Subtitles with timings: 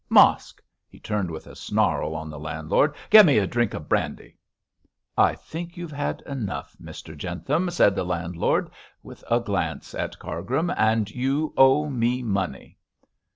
[0.09, 4.35] Mosk!' he turned with a snarl on the landlord, 'get me a drink of brandy.'
[5.15, 8.71] 'I think you've had enough, Mr Jentham,' said the landlord,
[9.03, 12.79] with a glance at Cargrim, 'and you know you owe me money.'